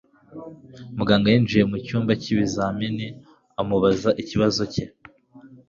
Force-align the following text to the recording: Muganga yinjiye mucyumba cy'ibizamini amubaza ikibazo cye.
Muganga 0.97 1.27
yinjiye 1.33 1.63
mucyumba 1.71 2.11
cy'ibizamini 2.21 3.07
amubaza 3.61 4.09
ikibazo 4.21 4.61
cye. 4.73 4.85